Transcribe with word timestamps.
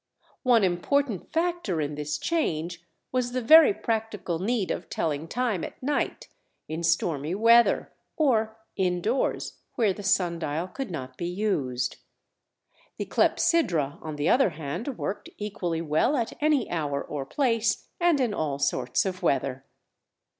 One 0.41 0.63
important 0.63 1.31
factor 1.31 1.79
in 1.79 1.93
this 1.93 2.17
change 2.17 2.83
was 3.11 3.33
the 3.33 3.39
very 3.43 3.71
practical 3.71 4.39
need 4.39 4.71
of 4.71 4.89
telling 4.89 5.27
time 5.27 5.63
at 5.63 5.77
night, 5.83 6.27
in 6.67 6.81
stormy 6.81 7.35
weather, 7.35 7.93
or 8.17 8.57
indoors, 8.75 9.59
where 9.75 9.93
the 9.93 10.01
sun 10.01 10.39
dial 10.39 10.67
could 10.67 10.89
not 10.89 11.17
be 11.17 11.27
used. 11.27 11.97
The 12.97 13.05
clepsydra, 13.05 13.99
on 14.01 14.15
the 14.15 14.27
other 14.27 14.49
hand, 14.49 14.97
worked 14.97 15.29
equally 15.37 15.81
well 15.83 16.17
at 16.17 16.33
any 16.41 16.67
hour 16.71 16.99
or 17.03 17.23
place, 17.23 17.85
and 17.99 18.19
in 18.19 18.33
all 18.33 18.57
sorts 18.57 19.05
of 19.05 19.21
weather. 19.21 19.65